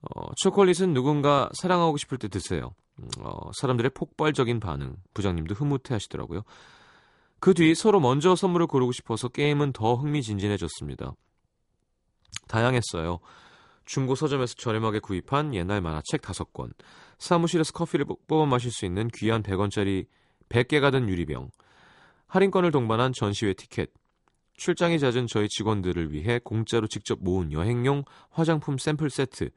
어, 0.01 0.29
초콜릿은 0.35 0.93
누군가 0.93 1.49
사랑하고 1.53 1.97
싶을 1.97 2.19
때 2.19 2.27
드세요. 2.27 2.75
어, 3.19 3.51
사람들의 3.53 3.91
폭발적인 3.95 4.59
반응. 4.59 4.97
부장님도 5.15 5.55
흐뭇해 5.55 5.95
하시더라고요. 5.95 6.43
그 7.39 7.53
뒤 7.53 7.75
서로 7.75 7.99
먼저 7.99 8.35
선물을 8.35 8.67
고르고 8.67 8.91
싶어서 8.91 9.27
게임은 9.27 9.73
더 9.73 9.95
흥미진진해졌습니다. 9.95 11.13
다양했어요. 12.47 13.19
중고 13.85 14.15
서점에서 14.15 14.55
저렴하게 14.55 14.99
구입한 14.99 15.53
옛날 15.53 15.79
만화책 15.81 16.21
5권, 16.21 16.73
사무실에서 17.19 17.71
커피를 17.73 18.05
뽑아 18.27 18.45
마실 18.45 18.71
수 18.71 18.85
있는 18.85 19.09
귀한 19.13 19.43
100원짜리 19.43 20.07
100개가 20.49 20.91
든 20.91 21.07
유리병, 21.07 21.49
할인권을 22.27 22.71
동반한 22.71 23.13
전시회 23.13 23.53
티켓, 23.53 23.91
출장이 24.57 24.99
잦은 24.99 25.27
저희 25.27 25.47
직원들을 25.49 26.13
위해 26.13 26.39
공짜로 26.43 26.87
직접 26.87 27.19
모은 27.21 27.51
여행용 27.51 28.03
화장품 28.29 28.77
샘플 28.77 29.09
세트. 29.09 29.49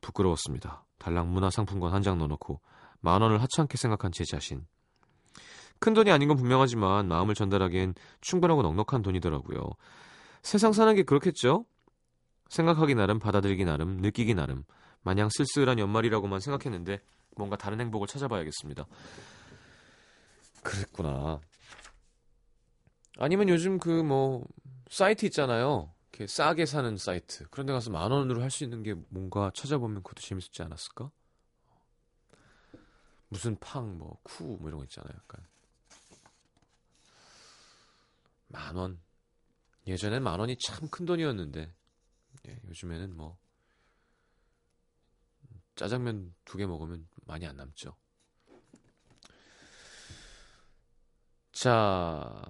부끄러웠습니다. 0.00 0.84
달랑 0.98 1.32
문화상품권 1.32 1.92
한 1.92 2.02
장 2.02 2.18
넣어놓고 2.18 2.60
만 3.00 3.22
원을 3.22 3.42
하찮게 3.42 3.76
생각한 3.76 4.12
제 4.12 4.24
자신. 4.24 4.66
큰 5.78 5.94
돈이 5.94 6.10
아닌 6.10 6.28
건 6.28 6.36
분명하지만 6.36 7.08
마음을 7.08 7.34
전달하기엔 7.34 7.94
충분하고 8.20 8.62
넉넉한 8.62 9.02
돈이더라고요. 9.02 9.60
세상 10.42 10.72
사는 10.72 10.94
게 10.94 11.02
그렇겠죠? 11.02 11.64
생각하기 12.48 12.94
나름, 12.94 13.18
받아들이기 13.18 13.64
나름, 13.64 13.96
느끼기 13.98 14.34
나름. 14.34 14.64
마냥 15.02 15.28
쓸쓸한 15.30 15.78
연말이라고만 15.78 16.40
생각했는데 16.40 17.00
뭔가 17.36 17.56
다른 17.56 17.80
행복을 17.80 18.06
찾아봐야겠습니다. 18.08 18.86
그랬구나. 20.62 21.40
아니면 23.18 23.48
요즘 23.48 23.78
그 23.78 24.02
뭐 24.02 24.44
사이트 24.90 25.26
있잖아요. 25.26 25.92
이렇게 26.12 26.26
싸게 26.26 26.66
사는 26.66 26.96
사이트. 26.96 27.46
그런 27.48 27.66
데 27.66 27.72
가서 27.72 27.90
만 27.90 28.10
원으로 28.12 28.40
할 28.42 28.50
수 28.50 28.64
있는 28.64 28.82
게 28.82 28.94
뭔가 29.08 29.50
찾아보면 29.54 30.02
그것도 30.02 30.22
재밌었지 30.22 30.62
않았을까? 30.62 31.10
무슨 33.28 33.56
팡, 33.58 33.98
뭐, 33.98 34.18
쿠, 34.22 34.44
뭐 34.44 34.68
이런 34.68 34.78
거 34.78 34.84
있잖아요. 34.84 35.12
약간. 35.12 35.44
만 38.56 38.76
원. 38.76 39.00
예전엔 39.86 40.22
만 40.22 40.40
원이 40.40 40.56
참 40.58 40.88
큰 40.88 41.06
돈이었는데, 41.06 41.72
예, 42.48 42.60
요즘에는 42.68 43.16
뭐, 43.16 43.38
짜장면 45.76 46.34
두 46.44 46.58
개 46.58 46.66
먹으면 46.66 47.06
많이 47.26 47.46
안 47.46 47.56
남죠. 47.56 47.96
자, 51.52 52.42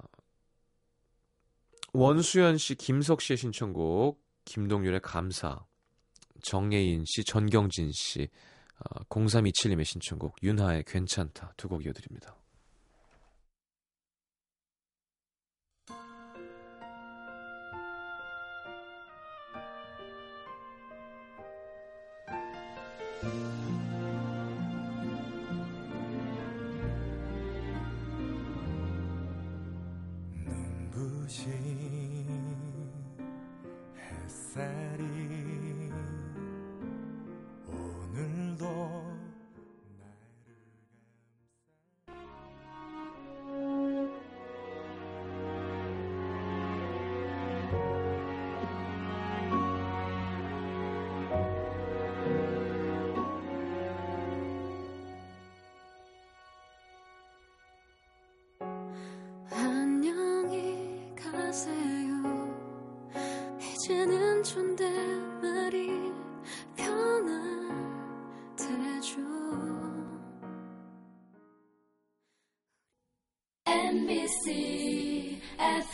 원수연 1.93 2.59
씨, 2.59 2.75
김석 2.75 3.21
씨의 3.21 3.37
신청곡, 3.37 4.23
김동률의 4.45 5.01
감사, 5.01 5.65
정예인 6.43 7.05
씨, 7.07 7.25
전경진 7.25 7.91
씨, 7.93 8.29
0327님의 9.09 9.81
어, 9.81 9.85
신청곡, 9.85 10.37
윤하의 10.43 10.85
괜찮다 10.85 11.53
두 11.57 11.69
곡 11.69 11.85
이어드립니다. 11.85 12.37
Amen. 23.27 23.56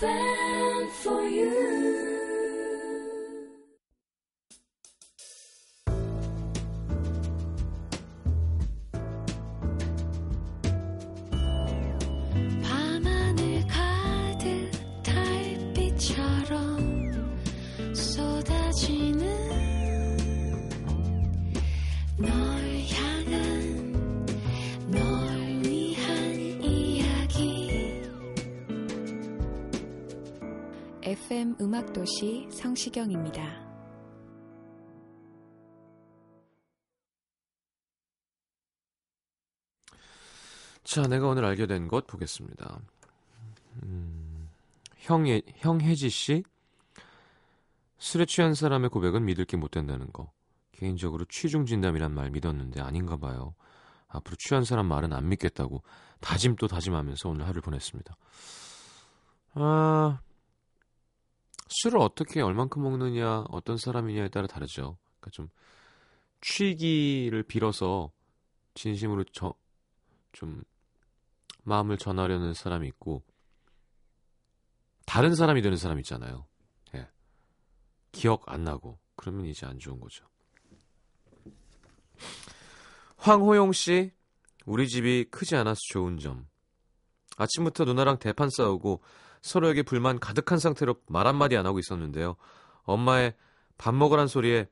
FM 0.02 0.88
for 0.90 1.22
you. 1.28 2.12
FM 31.33 31.57
음악도시 31.62 32.47
성시경입니다. 32.51 33.42
자, 40.85 41.07
내가 41.07 41.29
오늘 41.29 41.45
알게 41.45 41.66
된 41.66 41.88
것 41.88 42.07
보겠습니다. 42.07 42.81
음, 43.83 44.51
형혜지 44.99 46.11
씨? 46.11 46.42
술에 47.99 48.27
취한 48.27 48.55
사람의 48.55 48.90
고백은 48.90 49.25
믿을 49.25 49.45
게 49.47 49.57
못 49.57 49.71
된다는 49.71 50.12
거. 50.12 50.31
개인적으로 50.73 51.25
취중 51.27 51.64
진담이란 51.64 52.12
말 52.12 52.31
믿었는데 52.31 52.81
아닌가 52.81 53.16
봐요. 53.16 53.55
앞으로 54.09 54.37
취한 54.38 54.64
사람 54.64 54.87
말은 54.87 55.12
안 55.12 55.29
믿겠다고 55.29 55.83
다짐 56.21 56.57
또 56.57 56.66
다짐하면서 56.66 57.29
오늘 57.29 57.45
하루를 57.45 57.62
보냈습니다. 57.62 58.14
아, 59.55 60.21
술을 61.72 61.98
어떻게 61.98 62.40
얼만큼 62.40 62.82
먹느냐, 62.82 63.44
어떤 63.50 63.76
사람이냐에 63.76 64.28
따라 64.28 64.46
다르죠. 64.46 64.98
그러니까 65.20 65.30
좀 65.30 65.48
취기를 66.40 67.42
빌어서 67.44 68.12
진심으로 68.74 69.24
저, 69.32 69.54
좀 70.32 70.62
마음을 71.62 71.98
전하려는 71.98 72.54
사람이 72.54 72.87
있고 72.88 73.22
다른 75.06 75.35
사람이 75.35 75.62
되는 75.62 75.76
사람 75.76 75.98
있잖아요. 76.00 76.46
예. 76.94 77.08
기억 78.12 78.50
안 78.50 78.64
나고 78.64 78.98
그러면 79.16 79.46
이제 79.46 79.66
안 79.66 79.78
좋은 79.78 80.00
거죠. 80.00 80.26
황호용 83.16 83.72
씨, 83.72 84.12
우리 84.66 84.88
집이 84.88 85.26
크지 85.30 85.54
않아서 85.56 85.78
좋은 85.92 86.18
점. 86.18 86.48
아침부터 87.37 87.85
누나랑 87.85 88.18
대판 88.18 88.50
싸우고 88.50 89.00
서로에게 89.42 89.83
불만 89.83 90.18
가득한 90.18 90.59
상태로 90.59 90.96
말 91.09 91.26
한마디 91.26 91.57
안 91.57 91.66
하고 91.66 91.78
있었는데요. 91.78 92.37
엄마의 92.85 93.35
밥 93.76 93.94
먹으란 93.94 94.28
소리에 94.28 94.68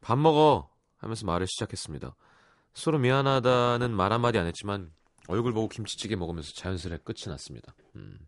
밥 0.00 0.16
먹어 0.16 0.70
하면서 0.96 1.26
말을 1.26 1.46
시작했습니다. 1.46 2.14
서로 2.74 2.98
미안하다는 2.98 3.94
말 3.94 4.12
한마디 4.12 4.38
안 4.38 4.46
했지만 4.46 4.92
얼굴 5.26 5.52
보고 5.52 5.68
김치찌개 5.68 6.16
먹으면서 6.16 6.52
자연스레 6.54 6.98
끝이 6.98 7.24
났습니다. 7.26 7.74
음. 7.96 8.18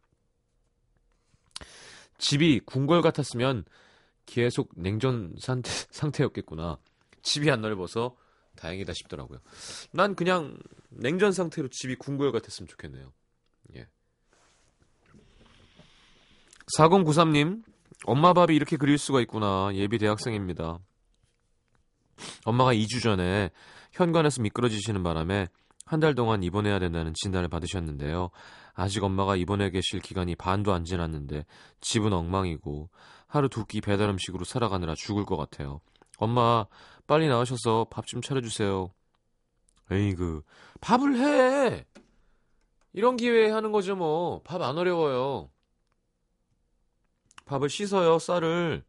집이 2.19 2.61
궁궐 2.67 3.01
같았으면 3.01 3.65
계속 4.27 4.71
냉전 4.77 5.35
상태, 5.39 5.71
상태였겠구나. 5.91 6.79
집이 7.23 7.51
안 7.51 7.61
넓어서 7.61 8.17
다행이다 8.57 8.93
싶더라고요. 8.93 9.39
난 9.93 10.15
그냥 10.15 10.59
냉전 10.91 11.33
상태로 11.33 11.69
집이 11.69 11.97
궁궐 11.97 12.33
같았으면 12.33 12.69
좋겠네요. 12.69 13.13
예. 13.77 13.89
4093님, 16.77 17.63
엄마 18.05 18.33
밥이 18.33 18.55
이렇게 18.55 18.77
그릴 18.77 18.99
수가 18.99 19.21
있구나. 19.23 19.71
예비 19.75 19.99
대학생입니다. 19.99 20.79
엄마가 22.45 22.75
2주 22.75 23.03
전에 23.03 23.51
현관에서 23.93 24.43
미끄러지시는 24.43 25.03
바람에 25.03 25.49
한 25.87 25.99
달 26.01 26.15
동안 26.15 26.43
입원해야 26.45 26.79
된다는 26.79 27.13
진단을 27.15 27.49
받으셨는데요. 27.49 28.31
아직 28.75 29.03
엄마가 29.03 29.35
입원해 29.35 29.71
계실 29.71 29.99
기간이 30.01 30.37
반도 30.37 30.73
안 30.73 30.85
지났는데 30.85 31.45
집은 31.81 32.13
엉망이고 32.13 32.89
하루 33.27 33.49
두 33.49 33.65
끼 33.67 33.81
배달 33.81 34.09
음식으로 34.09 34.45
살아가느라 34.45 34.95
죽을 34.95 35.25
것 35.25 35.37
같아요. 35.37 35.81
엄마 36.19 36.67
빨리 37.09 37.27
나오셔서 37.29 37.87
밥 37.91 38.07
좀 38.07 38.23
차려주세요. 38.23 38.91
에이그 39.91 40.43
밥을 40.81 41.19
해. 41.19 41.85
이런 42.93 43.17
기회에 43.17 43.51
하는 43.51 43.73
거죠 43.73 43.97
뭐. 43.97 44.43
밥 44.45 44.63
안 44.63 44.79
어려워요. 44.79 45.51
밥을 47.51 47.69
씻어요 47.69 48.21
쌀을. 48.21 48.85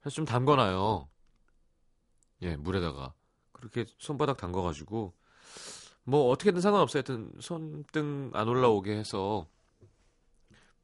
그래서 0.00 0.14
좀 0.14 0.26
담궈놔요. 0.26 1.08
예 2.42 2.56
물에다가 2.56 3.14
그렇게 3.52 3.86
손바닥 3.98 4.36
담궈가지고 4.36 5.14
뭐 6.04 6.28
어떻게든 6.28 6.60
상관없어요. 6.60 6.98
하여튼 7.00 7.32
손등 7.40 8.32
안 8.34 8.48
올라오게 8.48 8.94
해서 8.94 9.46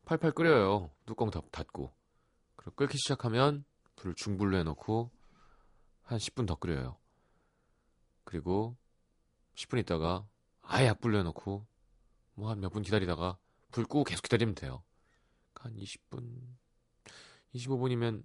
팔팔 0.06 0.32
끓여요. 0.32 0.90
뚜껑 1.04 1.30
닫고. 1.30 1.92
그리고 2.56 2.74
끓기 2.76 2.96
시작하면 2.98 3.64
불을 3.96 4.14
중불로 4.14 4.56
해놓고 4.58 5.10
한 6.02 6.18
10분 6.18 6.46
더 6.46 6.54
끓여요. 6.54 6.96
그리고 8.24 8.74
10분 9.54 9.78
있다가 9.80 10.26
아예 10.62 10.86
약불로 10.86 11.18
해놓고 11.18 11.66
뭐 12.36 12.48
한 12.48 12.58
몇 12.60 12.70
분 12.72 12.82
기다리다가 12.82 13.36
불 13.70 13.84
끄고 13.84 14.04
계속 14.04 14.22
기다리면 14.22 14.54
돼요. 14.54 14.82
한 15.54 15.74
20분, 15.76 16.40
25분이면 17.54 18.22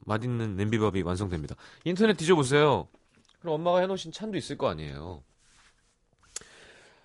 맛있는 0.00 0.56
냄비밥이 0.56 1.02
완성됩니다. 1.02 1.56
인터넷 1.84 2.16
뒤져보세요. 2.16 2.88
그럼 3.40 3.54
엄마가 3.54 3.80
해놓으신 3.80 4.12
찬도 4.12 4.36
있을 4.36 4.56
거 4.56 4.68
아니에요. 4.68 5.22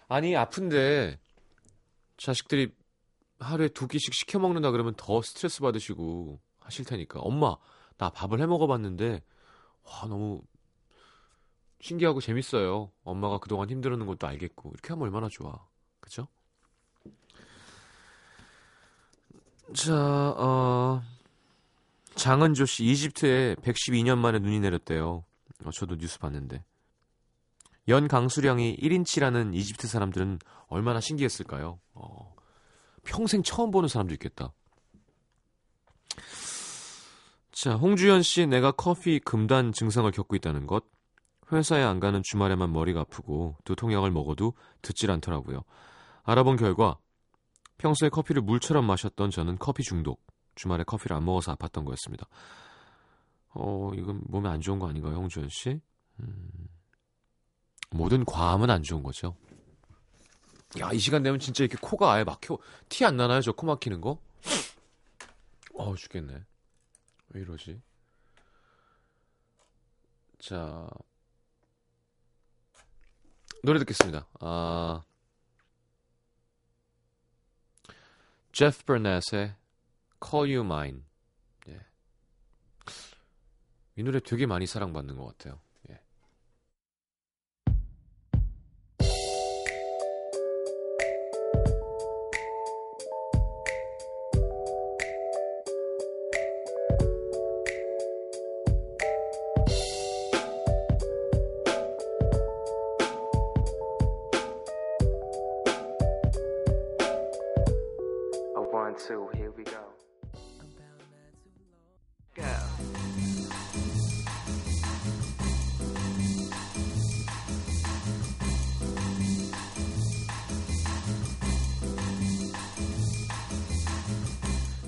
아니 0.08 0.36
아픈데 0.36 1.20
자식들이 2.18 2.74
하루에 3.40 3.68
두 3.68 3.88
끼씩 3.88 4.14
시켜 4.14 4.40
먹는다 4.40 4.72
그러면 4.72 4.94
더 4.96 5.22
스트레스 5.22 5.62
받으시고 5.62 6.40
하실 6.60 6.86
테니까 6.86 7.20
엄마 7.20 7.56
나 7.98 8.10
밥을 8.10 8.40
해 8.40 8.46
먹어봤는데 8.46 9.22
와 9.84 10.08
너무 10.08 10.42
신기하고 11.82 12.22
재밌어요. 12.22 12.92
엄마가 13.04 13.40
그동안 13.40 13.70
힘들었는 13.70 14.06
것도 14.06 14.26
알겠고 14.26 14.72
이렇게 14.74 14.90
하면 14.90 15.04
얼마나 15.04 15.28
좋아, 15.30 15.68
그죠? 16.00 16.28
자, 19.74 19.96
어, 19.96 21.02
장은조 22.16 22.66
씨 22.66 22.86
이집트에 22.86 23.56
112년 23.56 24.20
만에 24.20 24.38
눈이 24.38 24.60
내렸대요. 24.60 25.24
어, 25.66 25.72
저도 25.72 25.96
뉴스 25.96 26.20
봤는데 26.20 26.64
연 27.88 28.08
강수량이 28.08 28.78
1인치라는 28.78 29.56
이집트 29.56 29.88
사람들은 29.88 30.40
얼마나 30.68 31.00
신기했을까요? 31.00 31.80
어, 31.96 32.36
평생 33.04 33.42
처음 33.42 33.72
보는 33.72 33.90
사람도 33.90 34.14
있겠다. 34.14 34.54
자, 37.52 37.76
홍주연 37.76 38.22
씨, 38.22 38.46
내가 38.46 38.72
커피 38.72 39.20
금단 39.20 39.74
증상을 39.74 40.10
겪고 40.12 40.36
있다는 40.36 40.68
것. 40.68 40.86
회사에 41.52 41.84
안 41.84 42.00
가는 42.00 42.22
주말에만 42.24 42.72
머리가 42.72 43.02
아프고 43.02 43.56
두통약을 43.64 44.12
먹어도 44.12 44.54
듣질 44.82 45.12
않더라고요. 45.12 45.64
알아본 46.24 46.58
결과 46.58 46.98
평소에 47.78 48.10
커피를 48.10 48.42
물처럼 48.42 48.86
마셨던 48.86 49.32
저는 49.32 49.58
커피 49.58 49.84
중독. 49.84 50.22
주말에 50.56 50.84
커피를 50.84 51.16
안 51.18 51.26
먹어서 51.26 51.56
아팠던 51.56 51.86
거였습니다. 51.86 52.28
어, 53.56 53.92
이건 53.96 54.22
몸에 54.28 54.50
안 54.50 54.62
좋은 54.62 54.80
거 54.80 54.88
아닌가요, 54.88 55.16
홍주연 55.16 55.50
씨? 55.50 55.80
음, 56.20 56.68
모든 57.92 58.24
과음은 58.26 58.70
안 58.70 58.84
좋은 58.84 59.04
거죠. 59.04 59.36
야, 60.80 60.92
이 60.92 60.98
시간 61.00 61.22
되면 61.24 61.40
진짜 61.40 61.64
이렇게 61.64 61.78
코가 61.82 62.14
아예 62.14 62.24
막혀. 62.24 62.58
티 62.90 63.06
안 63.06 63.16
나나요, 63.18 63.42
저 63.42 63.52
코 63.54 63.68
막히는 63.68 64.02
거? 64.02 64.20
어우, 65.76 65.96
죽겠네. 65.96 66.44
왜 67.30 67.42
이러지? 67.42 67.82
자, 70.40 70.88
노래 73.64 73.80
듣겠습니다. 73.80 74.28
아, 74.40 75.02
제프 78.54 78.84
버넷의 78.86 79.56
Call 80.24 80.56
You 80.56 80.64
Mine. 80.64 81.02
예. 81.70 81.82
이 83.96 84.04
노래 84.04 84.20
되게 84.20 84.46
많이 84.46 84.68
사랑받는 84.68 85.18
것 85.18 85.26
같아요. 85.26 85.60
Two, 109.08 109.28
here 109.36 109.52
we 109.58 109.64
go. 109.66 109.80
Go. 112.36 112.44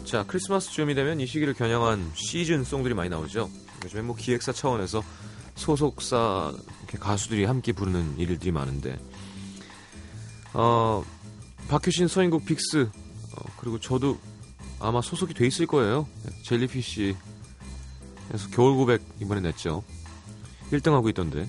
자, 0.06 0.23
크리스마스 0.25 0.71
즈음이 0.71 0.95
되면 0.95 1.19
이 1.19 1.25
시기를 1.25 1.54
겨냥한 1.54 2.12
시즌 2.13 2.63
송들이 2.63 2.93
많이 2.93 3.10
나오죠. 3.10 3.49
요즘에 3.84 4.01
뭐 4.01 4.15
기획사 4.15 4.54
차원에서 4.54 5.04
소속사 5.56 6.54
가수들이 6.99 7.43
함께 7.43 7.73
부르는 7.73 8.17
일들이 8.17 8.51
많은데, 8.51 8.97
어, 10.54 11.04
박효신, 11.67 12.08
서인국, 12.08 12.45
빅스, 12.45 12.88
어, 12.88 13.05
그리고 13.65 13.80
저도 13.80 14.19
아마 14.80 15.01
소속이 15.01 15.34
돼 15.34 15.47
있을 15.47 15.65
거예요. 15.65 16.08
네, 16.23 16.32
젤리피쉬에서 16.43 17.17
겨울 18.54 18.75
고백 18.75 19.01
이번에 19.19 19.41
냈죠. 19.41 19.84
1등하고 20.71 21.10
있던데. 21.10 21.47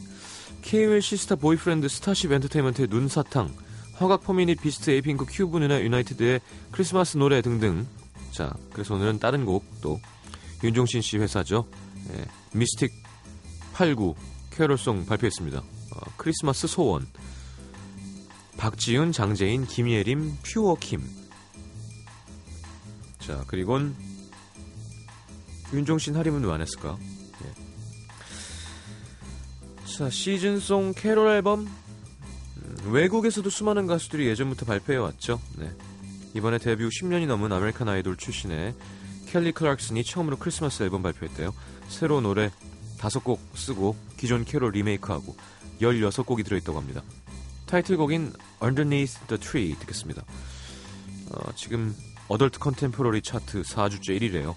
KOL 0.62 1.02
시스타 1.02 1.35
보이프렌드 1.37 1.88
스타쉽 1.88 2.33
엔터테인먼트의 2.33 2.88
눈사탕, 2.88 3.55
화각 3.92 4.24
퍼미닛 4.24 4.62
비스트 4.62 4.90
에이핑크 4.92 5.26
큐브 5.29 5.59
누나 5.59 5.79
유나이티드의 5.79 6.40
크리스마스 6.70 7.18
노래 7.18 7.42
등등. 7.42 7.87
자, 8.31 8.55
그래서 8.72 8.94
오늘은 8.94 9.18
다른 9.18 9.44
곡 9.44 9.66
또 9.83 10.00
윤종신 10.64 11.02
씨 11.02 11.18
회사죠. 11.18 11.66
예, 12.14 12.24
미스틱 12.55 12.92
89 13.74 14.14
캐롤송 14.52 15.05
발표했습니다. 15.05 15.59
어, 15.59 16.00
크리스마스 16.16 16.66
소원. 16.66 17.07
박지윤, 18.57 19.12
장재인, 19.12 19.66
김예림, 19.66 20.38
퓨어킴. 20.42 21.25
자, 23.26 23.42
그리곤 23.48 23.96
윤종신 25.72 26.14
하림은 26.16 26.44
왜 26.44 26.52
안 26.52 26.60
했을까? 26.60 26.96
예. 27.44 27.52
자, 29.84 30.08
시즌송 30.08 30.92
캐롤 30.94 31.28
앨범 31.30 31.66
음, 32.56 32.76
외국에서도 32.92 33.50
수많은 33.50 33.88
가수들이 33.88 34.28
예전부터 34.28 34.64
발표해왔죠. 34.64 35.40
네. 35.56 35.72
이번에 36.34 36.58
데뷔 36.58 36.84
후 36.84 36.90
10년이 36.90 37.26
넘은 37.26 37.50
아메리칸 37.52 37.88
아이돌 37.88 38.16
출신의 38.16 38.74
켈리 39.26 39.50
클락슨이 39.50 40.04
처음으로 40.04 40.36
크리스마스 40.36 40.84
앨범 40.84 41.02
발표했대요. 41.02 41.52
새로운 41.88 42.22
노래 42.22 42.52
5곡 42.98 43.40
쓰고 43.56 43.96
기존 44.16 44.44
캐롤 44.44 44.70
리메이크하고 44.70 45.36
16곡이 45.80 46.44
들어있다고 46.44 46.78
합니다. 46.78 47.02
타이틀곡인 47.66 48.32
Underneath 48.62 49.18
the 49.26 49.40
Tree 49.40 49.74
듣겠습니다. 49.80 50.24
어, 51.32 51.52
지금 51.56 51.92
어덜트 52.28 52.58
컨템포러리 52.58 53.22
차트 53.22 53.62
4주째 53.62 54.20
1위래요. 54.20 54.54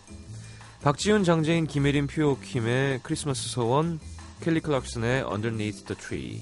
박지훈, 0.81 1.23
장재인, 1.23 1.67
김혜린, 1.67 2.07
퓨오킴의 2.07 3.01
크리스마스 3.03 3.49
서원, 3.49 3.99
켈리 4.41 4.59
클락슨의 4.61 5.23
Underneath 5.23 5.85
the 5.85 5.99
Tree. 5.99 6.41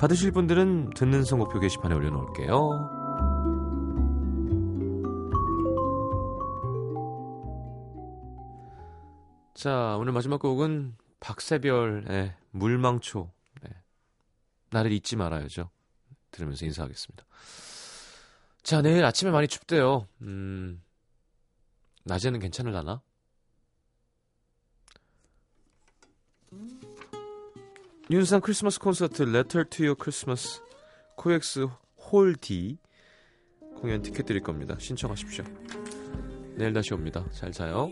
받으실 0.00 0.32
분들은 0.32 0.94
듣는 0.94 1.24
선곡표 1.24 1.60
게시판에 1.60 1.94
올려놓을게요. 1.94 2.56
자, 9.52 9.98
오늘 9.98 10.14
마지막 10.14 10.40
곡은 10.40 10.96
박세별의 11.20 12.34
물망초. 12.52 13.30
네. 13.60 13.68
나를 14.70 14.90
잊지 14.92 15.16
말아야죠. 15.16 15.68
들으면서 16.30 16.64
인사하겠습니다. 16.64 17.26
자, 18.62 18.80
내일 18.80 19.04
아침에 19.04 19.30
많이 19.30 19.48
춥대요. 19.48 20.06
음, 20.22 20.82
낮에는 22.04 22.40
괜찮을라나? 22.40 23.02
윤상 28.10 28.40
크리스마스 28.40 28.80
콘서트 28.80 29.22
to 29.70 29.84
Your 29.84 29.96
Christmas 29.96 30.60
코엑스 31.16 31.68
홀 32.10 32.34
D 32.34 32.76
공연 33.76 34.02
티켓 34.02 34.26
드릴 34.26 34.42
겁니다. 34.42 34.74
신청하십시오. 34.80 35.44
내일 36.56 36.72
다시 36.72 36.92
옵니다. 36.92 37.24
잘 37.30 37.52
자요. 37.52 37.88